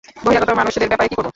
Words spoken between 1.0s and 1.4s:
কী করবো?